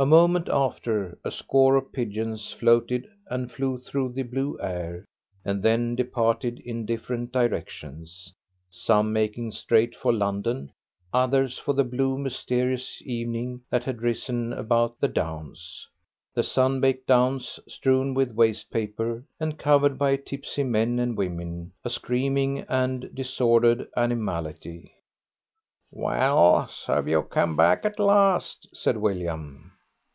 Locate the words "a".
0.00-0.06, 1.24-1.30, 21.84-21.90